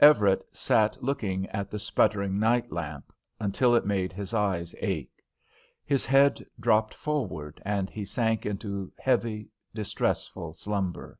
[0.00, 5.22] Everett sat looking at the sputtering night lamp until it made his eyes ache.
[5.84, 11.18] His head dropped forward, and he sank into heavy, distressful slumber.